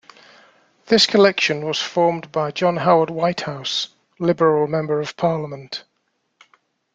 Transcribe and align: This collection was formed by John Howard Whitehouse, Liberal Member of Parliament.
This 0.87 1.05
collection 1.05 1.63
was 1.63 1.79
formed 1.79 2.31
by 2.31 2.49
John 2.49 2.75
Howard 2.77 3.11
Whitehouse, 3.11 3.89
Liberal 4.17 4.65
Member 4.65 4.99
of 4.99 5.15
Parliament. 5.15 5.83